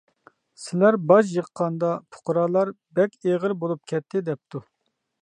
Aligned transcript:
سىلەر 0.61 0.97
باج 1.11 1.33
يىغقاندا 1.33 1.93
پۇقرالار 2.17 2.75
بەك 3.01 3.17
ئېغىر 3.23 3.57
بولۇپ 3.63 3.89
كەتتى 3.93 4.29
دەپتۇ. 4.33 4.69